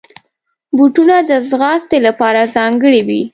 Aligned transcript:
بوټونه 0.77 1.15
د 1.29 1.31
ځغاستې 1.49 1.97
لپاره 2.07 2.41
ځانګړي 2.55 3.01
وي. 3.07 3.21